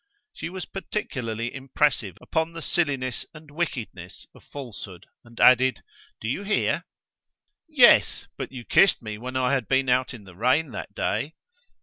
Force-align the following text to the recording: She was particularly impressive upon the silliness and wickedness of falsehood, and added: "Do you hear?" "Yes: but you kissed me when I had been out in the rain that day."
She 0.33 0.49
was 0.49 0.65
particularly 0.65 1.53
impressive 1.53 2.17
upon 2.21 2.53
the 2.53 2.63
silliness 2.63 3.23
and 3.35 3.51
wickedness 3.51 4.25
of 4.33 4.43
falsehood, 4.43 5.05
and 5.23 5.39
added: 5.39 5.83
"Do 6.19 6.27
you 6.27 6.41
hear?" 6.41 6.85
"Yes: 7.67 8.25
but 8.35 8.51
you 8.51 8.65
kissed 8.65 9.03
me 9.03 9.19
when 9.19 9.35
I 9.35 9.53
had 9.53 9.67
been 9.67 9.89
out 9.89 10.15
in 10.15 10.23
the 10.23 10.33
rain 10.35 10.71
that 10.71 10.95
day." 10.95 11.35